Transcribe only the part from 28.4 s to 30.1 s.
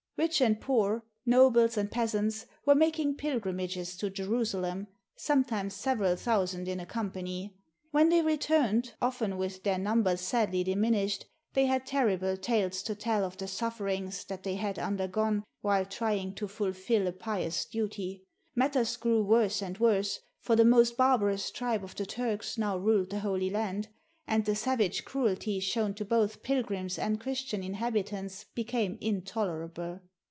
became intolerable.